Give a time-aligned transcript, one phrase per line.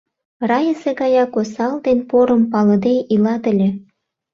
[0.49, 3.69] —Райысе гаяк осал ден порым палыде илат ыле!